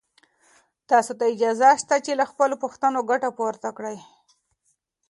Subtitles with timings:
[0.89, 3.97] تاسو ته اجازه شته چې له خپلو پوښتنو ګټه پورته کړئ.